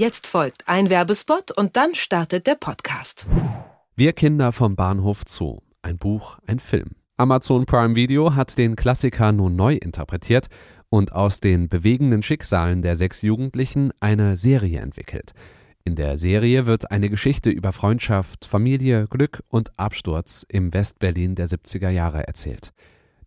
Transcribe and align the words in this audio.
Jetzt 0.00 0.26
folgt 0.26 0.66
ein 0.66 0.88
Werbespot 0.88 1.50
und 1.50 1.76
dann 1.76 1.94
startet 1.94 2.46
der 2.46 2.54
Podcast. 2.54 3.26
Wir 3.96 4.14
Kinder 4.14 4.50
vom 4.50 4.74
Bahnhof 4.74 5.24
Zoo. 5.28 5.58
Ein 5.82 5.98
Buch, 5.98 6.38
ein 6.46 6.58
Film. 6.58 6.92
Amazon 7.18 7.66
Prime 7.66 7.94
Video 7.94 8.34
hat 8.34 8.56
den 8.56 8.76
Klassiker 8.76 9.30
nun 9.30 9.56
neu 9.56 9.74
interpretiert 9.74 10.46
und 10.88 11.12
aus 11.12 11.40
den 11.40 11.68
bewegenden 11.68 12.22
Schicksalen 12.22 12.80
der 12.80 12.96
sechs 12.96 13.20
Jugendlichen 13.20 13.92
eine 14.00 14.38
Serie 14.38 14.80
entwickelt. 14.80 15.34
In 15.84 15.96
der 15.96 16.16
Serie 16.16 16.64
wird 16.64 16.90
eine 16.90 17.10
Geschichte 17.10 17.50
über 17.50 17.72
Freundschaft, 17.72 18.46
Familie, 18.46 19.06
Glück 19.06 19.42
und 19.48 19.78
Absturz 19.78 20.46
im 20.48 20.72
Westberlin 20.72 21.34
der 21.34 21.46
70er 21.46 21.90
Jahre 21.90 22.26
erzählt. 22.26 22.72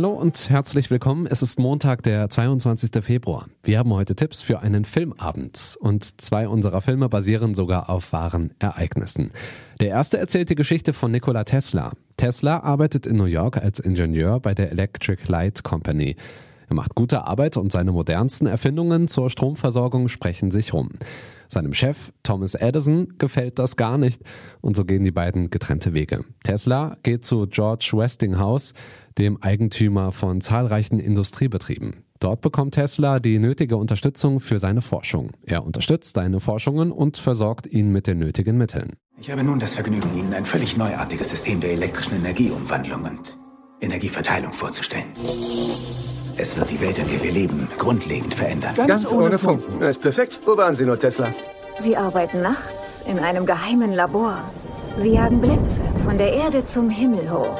Hallo 0.00 0.12
und 0.12 0.48
herzlich 0.48 0.90
willkommen. 0.90 1.26
Es 1.26 1.42
ist 1.42 1.58
Montag, 1.58 2.02
der 2.02 2.30
22. 2.30 3.04
Februar. 3.04 3.50
Wir 3.62 3.78
haben 3.78 3.92
heute 3.92 4.16
Tipps 4.16 4.40
für 4.40 4.60
einen 4.60 4.86
Filmabend 4.86 5.76
und 5.78 6.22
zwei 6.22 6.48
unserer 6.48 6.80
Filme 6.80 7.10
basieren 7.10 7.54
sogar 7.54 7.90
auf 7.90 8.14
wahren 8.14 8.54
Ereignissen. 8.60 9.30
Der 9.78 9.88
erste 9.88 10.16
erzählt 10.16 10.48
die 10.48 10.54
Geschichte 10.54 10.94
von 10.94 11.10
Nikola 11.10 11.44
Tesla. 11.44 11.92
Tesla 12.16 12.60
arbeitet 12.60 13.06
in 13.06 13.18
New 13.18 13.26
York 13.26 13.58
als 13.58 13.78
Ingenieur 13.78 14.40
bei 14.40 14.54
der 14.54 14.70
Electric 14.70 15.20
Light 15.28 15.64
Company. 15.64 16.16
Er 16.70 16.76
macht 16.76 16.94
gute 16.94 17.26
Arbeit 17.26 17.58
und 17.58 17.70
seine 17.70 17.92
modernsten 17.92 18.46
Erfindungen 18.46 19.06
zur 19.06 19.28
Stromversorgung 19.28 20.08
sprechen 20.08 20.50
sich 20.50 20.72
rum. 20.72 20.88
Seinem 21.50 21.74
Chef 21.74 22.12
Thomas 22.22 22.54
Edison 22.54 23.14
gefällt 23.18 23.58
das 23.58 23.76
gar 23.76 23.98
nicht 23.98 24.22
und 24.60 24.76
so 24.76 24.84
gehen 24.84 25.04
die 25.04 25.10
beiden 25.10 25.50
getrennte 25.50 25.92
Wege. 25.92 26.24
Tesla 26.44 26.96
geht 27.02 27.24
zu 27.24 27.46
George 27.48 27.90
Westinghouse, 27.92 28.72
dem 29.18 29.42
Eigentümer 29.42 30.12
von 30.12 30.40
zahlreichen 30.40 31.00
Industriebetrieben. 31.00 32.04
Dort 32.20 32.42
bekommt 32.42 32.74
Tesla 32.74 33.18
die 33.18 33.38
nötige 33.38 33.76
Unterstützung 33.76 34.40
für 34.40 34.58
seine 34.58 34.82
Forschung. 34.82 35.32
Er 35.44 35.64
unterstützt 35.64 36.14
seine 36.14 36.38
Forschungen 36.38 36.92
und 36.92 37.16
versorgt 37.16 37.66
ihn 37.66 37.90
mit 37.90 38.06
den 38.06 38.18
nötigen 38.18 38.56
Mitteln. 38.56 38.90
Ich 39.20 39.30
habe 39.30 39.42
nun 39.42 39.58
das 39.58 39.74
Vergnügen, 39.74 40.16
Ihnen 40.16 40.32
ein 40.32 40.44
völlig 40.44 40.76
neuartiges 40.76 41.30
System 41.30 41.60
der 41.60 41.72
elektrischen 41.72 42.14
Energieumwandlung 42.14 43.04
und 43.04 43.36
Energieverteilung 43.80 44.52
vorzustellen. 44.52 45.06
Es 46.36 46.56
wird 46.56 46.70
die 46.70 46.80
Welt, 46.80 46.98
in 46.98 47.08
der 47.08 47.22
wir 47.22 47.32
leben, 47.32 47.68
grundlegend 47.78 48.34
verändern. 48.34 48.74
Ganz, 48.74 48.88
Ganz 48.88 49.12
ohne, 49.12 49.26
ohne 49.26 49.38
Funken. 49.38 49.80
Das 49.80 49.90
ist 49.90 50.02
perfekt. 50.02 50.40
Wo 50.44 50.56
waren 50.56 50.74
Sie 50.74 50.84
nur, 50.84 50.98
Tesla? 50.98 51.32
Sie 51.80 51.96
arbeiten 51.96 52.42
nachts 52.42 53.04
in 53.06 53.18
einem 53.18 53.46
geheimen 53.46 53.92
Labor. 53.92 54.42
Sie 54.98 55.10
jagen 55.10 55.40
Blitze 55.40 55.80
von 56.04 56.18
der 56.18 56.32
Erde 56.32 56.64
zum 56.66 56.90
Himmel 56.90 57.30
hoch. 57.30 57.58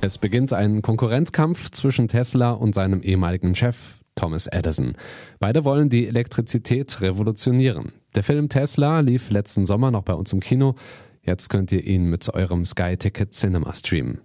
Es 0.00 0.18
beginnt 0.18 0.52
ein 0.52 0.82
Konkurrenzkampf 0.82 1.70
zwischen 1.70 2.08
Tesla 2.08 2.52
und 2.52 2.74
seinem 2.74 3.02
ehemaligen 3.02 3.54
Chef 3.54 3.96
Thomas 4.14 4.46
Edison. 4.46 4.94
Beide 5.40 5.64
wollen 5.64 5.88
die 5.88 6.06
Elektrizität 6.06 7.00
revolutionieren. 7.00 7.92
Der 8.14 8.22
Film 8.22 8.48
Tesla 8.48 9.00
lief 9.00 9.30
letzten 9.30 9.66
Sommer 9.66 9.90
noch 9.90 10.02
bei 10.02 10.14
uns 10.14 10.32
im 10.32 10.40
Kino. 10.40 10.74
Jetzt 11.22 11.48
könnt 11.48 11.72
ihr 11.72 11.84
ihn 11.84 12.10
mit 12.10 12.32
eurem 12.32 12.66
Sky 12.66 12.96
Ticket 12.96 13.32
Cinema 13.32 13.74
streamen. 13.74 14.20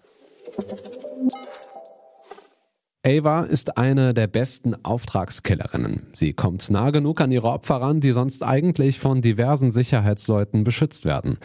Ava 3.05 3.43
ist 3.43 3.77
eine 3.77 4.13
der 4.13 4.27
besten 4.27 4.75
Auftragskillerinnen. 4.83 6.09
Sie 6.11 6.33
kommt 6.33 6.69
nah 6.69 6.91
genug 6.91 7.21
an 7.21 7.31
ihre 7.31 7.47
Opfer 7.47 7.77
ran, 7.77 8.01
die 8.01 8.11
sonst 8.11 8.43
eigentlich 8.43 8.99
von 8.99 9.21
diversen 9.21 9.71
Sicherheitsleuten 9.71 10.65
beschützt 10.65 11.05
werden. 11.05 11.37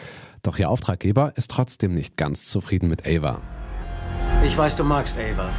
Doch 0.43 0.59
ihr 0.59 0.69
Auftraggeber 0.69 1.31
ist 1.37 1.49
trotzdem 1.49 1.93
nicht 1.93 2.17
ganz 2.17 2.45
zufrieden 2.45 2.89
mit 2.89 3.07
Ava. 3.07 3.41
Ich 4.45 4.57
weiß, 4.57 4.75
du 4.75 4.83
magst 4.83 5.17
Ava. 5.17 5.49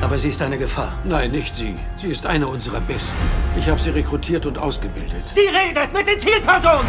Aber 0.00 0.18
sie 0.18 0.28
ist 0.28 0.42
eine 0.42 0.58
Gefahr. 0.58 0.92
Nein, 1.04 1.30
nicht 1.30 1.54
sie. 1.54 1.76
Sie 1.96 2.08
ist 2.08 2.26
eine 2.26 2.48
unserer 2.48 2.80
Besten. 2.80 3.14
Ich 3.56 3.68
habe 3.68 3.80
sie 3.80 3.90
rekrutiert 3.90 4.44
und 4.46 4.58
ausgebildet. 4.58 5.22
Sie 5.32 5.40
redet 5.40 5.92
mit 5.92 6.08
den 6.08 6.18
Zielpersonen! 6.18 6.88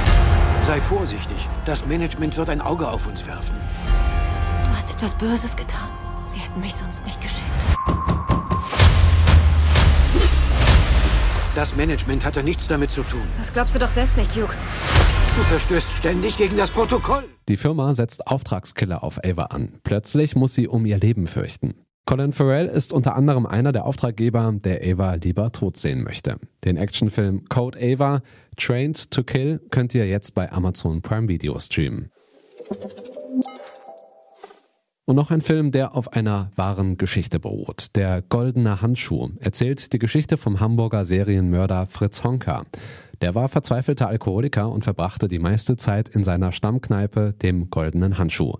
Sei 0.65 0.81
vorsichtig. 0.81 1.37
Das 1.65 1.85
Management 1.85 2.35
wird 2.35 2.49
ein 2.49 2.61
Auge 2.61 2.87
auf 2.87 3.05
uns 3.05 3.27
werfen. 3.27 3.53
Du 4.71 4.75
hast 4.75 4.89
etwas 4.89 5.15
Böses 5.19 5.55
getan. 5.55 5.89
Sie 6.25 6.39
hätten 6.39 6.61
mich 6.61 6.73
sonst 6.73 7.05
nicht 7.05 7.21
geschickt. 7.21 7.72
Das 11.55 11.75
Management 11.75 12.25
hatte 12.25 12.41
nichts 12.41 12.67
damit 12.67 12.89
zu 12.89 13.03
tun. 13.03 13.21
Das 13.37 13.53
glaubst 13.53 13.75
du 13.75 13.79
doch 13.79 13.87
selbst 13.87 14.17
nicht, 14.17 14.31
Hugh. 14.35 14.51
Du 15.35 15.43
verstößt 15.43 15.89
ständig 15.91 16.37
gegen 16.37 16.57
das 16.57 16.71
Protokoll. 16.71 17.23
Die 17.47 17.57
Firma 17.57 17.93
setzt 17.93 18.25
Auftragskiller 18.25 19.03
auf 19.03 19.23
Ava 19.23 19.43
an. 19.45 19.79
Plötzlich 19.83 20.35
muss 20.35 20.55
sie 20.55 20.67
um 20.67 20.85
ihr 20.85 20.97
Leben 20.97 21.27
fürchten. 21.27 21.75
Colin 22.05 22.33
Farrell 22.33 22.65
ist 22.65 22.91
unter 22.91 23.15
anderem 23.15 23.45
einer 23.45 23.71
der 23.71 23.85
Auftraggeber, 23.85 24.51
der 24.63 24.81
Ava 24.83 25.13
lieber 25.13 25.51
tot 25.51 25.77
sehen 25.77 26.03
möchte. 26.03 26.37
Den 26.65 26.75
Actionfilm 26.75 27.45
Code 27.49 27.77
Ava, 27.79 28.21
Trained 28.57 29.11
to 29.11 29.23
Kill 29.23 29.59
könnt 29.69 29.93
ihr 29.93 30.07
jetzt 30.07 30.33
bei 30.33 30.51
Amazon 30.51 31.01
Prime 31.01 31.27
Video 31.27 31.57
streamen. 31.59 32.09
Und 35.05 35.17
noch 35.17 35.31
ein 35.31 35.41
Film, 35.41 35.71
der 35.71 35.97
auf 35.97 36.13
einer 36.13 36.51
wahren 36.55 36.95
Geschichte 36.95 37.37
beruht. 37.37 37.87
Der 37.95 38.21
Goldene 38.21 38.81
Handschuh 38.81 39.31
erzählt 39.41 39.91
die 39.91 39.99
Geschichte 39.99 40.37
vom 40.37 40.61
Hamburger 40.61 41.03
Serienmörder 41.03 41.87
Fritz 41.87 42.23
Honka. 42.23 42.63
Der 43.21 43.35
war 43.35 43.49
verzweifelter 43.49 44.07
Alkoholiker 44.07 44.69
und 44.69 44.85
verbrachte 44.85 45.27
die 45.27 45.39
meiste 45.39 45.75
Zeit 45.75 46.07
in 46.07 46.23
seiner 46.23 46.53
Stammkneipe, 46.53 47.33
dem 47.33 47.69
Goldenen 47.69 48.17
Handschuh. 48.17 48.53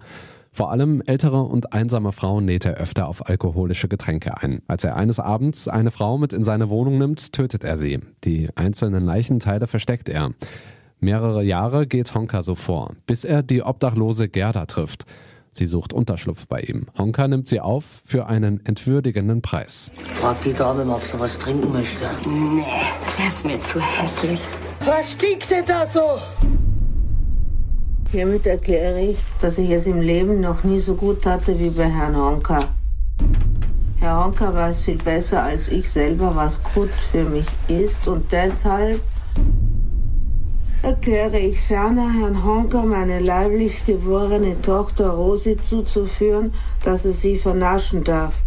Vor 0.52 0.70
allem 0.70 1.02
ältere 1.06 1.44
und 1.44 1.72
einsame 1.72 2.12
Frauen 2.12 2.44
näht 2.44 2.66
er 2.66 2.76
öfter 2.76 3.08
auf 3.08 3.26
alkoholische 3.30 3.88
Getränke 3.88 4.38
ein. 4.38 4.62
Als 4.68 4.84
er 4.84 4.98
eines 4.98 5.22
Abends 5.22 5.70
eine 5.70 5.92
Frau 5.92 6.18
mit 6.18 6.34
in 6.34 6.44
seine 6.44 6.70
Wohnung 6.70 6.98
nimmt, 6.98 7.32
tötet 7.32 7.64
er 7.64 7.78
sie. 7.78 8.02
Die 8.26 8.50
einzelnen 8.56 9.06
Leichenteile 9.06 9.68
versteckt 9.68 10.10
er. 10.10 10.32
Mehrere 11.00 11.44
Jahre 11.44 11.88
geht 11.88 12.14
Honka 12.14 12.42
so 12.42 12.56
vor, 12.56 12.94
bis 13.06 13.24
er 13.24 13.44
die 13.44 13.64
obdachlose 13.64 14.28
Gerda 14.28 14.66
trifft. 14.66 15.06
Sie 15.54 15.68
sucht 15.68 15.94
Unterschlupf 15.94 16.48
bei 16.48 16.62
ihm. 16.62 16.88
Honka 16.98 17.28
nimmt 17.28 17.48
sie 17.48 17.60
auf 17.60 18.02
für 18.06 18.26
einen 18.26 18.66
entwürdigenden 18.66 19.42
Preis. 19.42 19.92
Frag 20.20 20.42
die 20.42 20.54
Dame 20.54 20.84
mal, 20.84 20.96
ob 20.96 21.04
sie 21.04 21.20
was 21.20 21.38
trinken 21.38 21.72
möchte. 21.72 22.06
Nee, 22.28 22.64
der 23.18 23.28
ist 23.28 23.46
mir 23.46 23.62
zu 23.62 23.80
hässlich. 23.80 24.40
Was 24.86 25.12
stinkt 25.12 25.50
denn 25.52 25.66
da 25.66 25.86
so? 25.86 26.02
Hiermit 28.12 28.46
erkläre 28.46 29.00
ich, 29.02 29.18
dass 29.42 29.58
ich 29.58 29.70
es 29.70 29.88
im 29.88 30.02
Leben 30.02 30.42
noch 30.42 30.64
nie 30.64 30.80
so 30.80 30.96
gut 30.96 31.26
hatte 31.26 31.58
wie 31.58 31.70
bei 31.70 31.90
Herrn 31.90 32.16
Honka. 32.16 32.60
Herr 34.00 34.26
Honka 34.26 34.54
weiß 34.54 34.82
viel 34.82 34.98
besser 34.98 35.42
als 35.42 35.68
ich 35.68 35.90
selber, 35.90 36.36
was 36.36 36.62
gut 36.76 36.90
für 37.12 37.24
mich 37.24 37.48
ist 37.68 38.08
und 38.08 38.32
deshalb 38.32 39.02
erkläre 40.84 41.40
ich 41.40 41.60
ferner 41.60 42.14
Herrn 42.14 42.44
Honker 42.44 42.84
meine 42.84 43.20
leiblich 43.20 43.84
geborene 43.86 44.62
Tochter 44.62 45.12
Rosi 45.12 45.58
zuzuführen, 45.58 46.54
dass 46.84 47.06
er 47.06 47.12
sie 47.12 47.38
vernaschen 47.38 48.04
darf. 48.04 48.44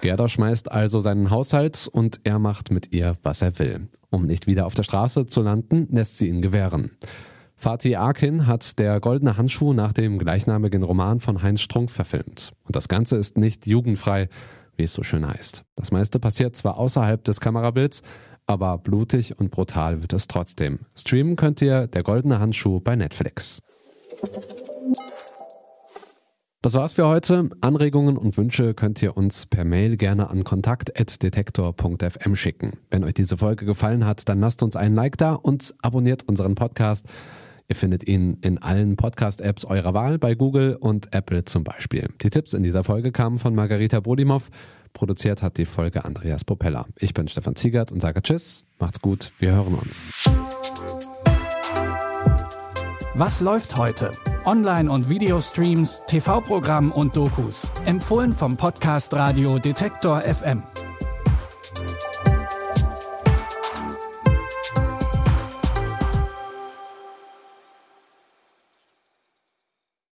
Gerda 0.00 0.28
schmeißt 0.28 0.72
also 0.72 1.00
seinen 1.00 1.30
Haushalt 1.30 1.88
und 1.92 2.20
er 2.24 2.38
macht 2.38 2.70
mit 2.70 2.92
ihr, 2.92 3.16
was 3.22 3.42
er 3.42 3.58
will. 3.58 3.88
Um 4.10 4.26
nicht 4.26 4.46
wieder 4.46 4.66
auf 4.66 4.74
der 4.74 4.82
Straße 4.82 5.26
zu 5.26 5.42
landen, 5.42 5.86
lässt 5.90 6.16
sie 6.16 6.28
ihn 6.28 6.42
gewähren. 6.42 6.92
Fatih 7.54 7.96
Akin 7.96 8.46
hat 8.46 8.78
der 8.78 8.98
Goldene 9.00 9.36
Handschuh 9.36 9.72
nach 9.72 9.92
dem 9.92 10.18
gleichnamigen 10.18 10.82
Roman 10.82 11.20
von 11.20 11.42
Heinz 11.42 11.60
Strunk 11.60 11.90
verfilmt. 11.90 12.52
Und 12.64 12.76
das 12.76 12.88
Ganze 12.88 13.16
ist 13.16 13.36
nicht 13.36 13.66
jugendfrei, 13.66 14.28
wie 14.76 14.84
es 14.84 14.94
so 14.94 15.02
schön 15.02 15.28
heißt. 15.28 15.64
Das 15.76 15.90
meiste 15.90 16.18
passiert 16.18 16.56
zwar 16.56 16.78
außerhalb 16.78 17.22
des 17.24 17.40
Kamerabilds, 17.40 18.02
aber 18.48 18.78
blutig 18.78 19.38
und 19.38 19.50
brutal 19.52 20.02
wird 20.02 20.12
es 20.12 20.26
trotzdem. 20.26 20.80
Streamen 20.96 21.36
könnt 21.36 21.62
ihr 21.62 21.86
Der 21.86 22.02
Goldene 22.02 22.40
Handschuh 22.40 22.80
bei 22.80 22.96
Netflix. 22.96 23.60
Das 26.60 26.74
war's 26.74 26.94
für 26.94 27.06
heute. 27.06 27.50
Anregungen 27.60 28.16
und 28.16 28.36
Wünsche 28.36 28.74
könnt 28.74 29.00
ihr 29.00 29.16
uns 29.16 29.46
per 29.46 29.64
Mail 29.64 29.96
gerne 29.96 30.28
an 30.28 30.42
kontakt.detektor.fm 30.42 32.34
schicken. 32.34 32.72
Wenn 32.90 33.04
euch 33.04 33.14
diese 33.14 33.36
Folge 33.36 33.64
gefallen 33.64 34.04
hat, 34.04 34.28
dann 34.28 34.40
lasst 34.40 34.64
uns 34.64 34.74
einen 34.74 34.96
Like 34.96 35.16
da 35.18 35.34
und 35.34 35.74
abonniert 35.82 36.24
unseren 36.26 36.56
Podcast. 36.56 37.06
Ihr 37.68 37.76
findet 37.76 38.08
ihn 38.08 38.38
in 38.40 38.58
allen 38.58 38.96
Podcast-Apps 38.96 39.66
eurer 39.66 39.92
Wahl, 39.92 40.18
bei 40.18 40.34
Google 40.34 40.74
und 40.74 41.14
Apple 41.14 41.44
zum 41.44 41.64
Beispiel. 41.64 42.08
Die 42.22 42.30
Tipps 42.30 42.54
in 42.54 42.62
dieser 42.62 42.82
Folge 42.82 43.12
kamen 43.12 43.38
von 43.38 43.54
Margarita 43.54 44.00
Bodimov. 44.00 44.50
Produziert 44.92 45.42
hat 45.42 45.58
die 45.58 45.66
Folge 45.66 46.04
Andreas 46.04 46.44
Propeller. 46.44 46.86
Ich 46.96 47.14
bin 47.14 47.28
Stefan 47.28 47.56
Ziegert 47.56 47.92
und 47.92 48.00
sage 48.00 48.22
Tschüss, 48.22 48.64
macht's 48.78 49.00
gut, 49.00 49.32
wir 49.38 49.52
hören 49.52 49.74
uns. 49.74 50.08
Was 53.14 53.40
läuft 53.40 53.76
heute? 53.76 54.12
Online- 54.44 54.90
und 54.90 55.08
Videostreams, 55.08 56.02
TV-Programm 56.06 56.92
und 56.92 57.16
Dokus. 57.16 57.66
Empfohlen 57.84 58.32
vom 58.32 58.56
Podcast 58.56 59.12
Radio 59.12 59.58
Detektor 59.58 60.20
FM. 60.22 60.62